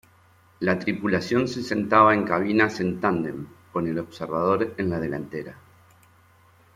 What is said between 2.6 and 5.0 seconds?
en tándem, con el observador en la